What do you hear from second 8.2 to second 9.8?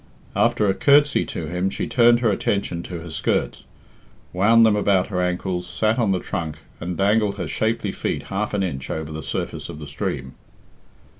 half an inch over the surface of